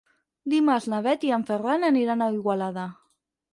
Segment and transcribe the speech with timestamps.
[0.53, 2.89] Dimarts na Bet i en Ferran aniran a Igualada.